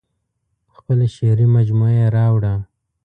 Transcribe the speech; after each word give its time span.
خپله 0.75 1.05
شعري 1.15 1.47
مجموعه 1.55 1.91
یې 1.99 2.05
راوړه. 2.17 2.53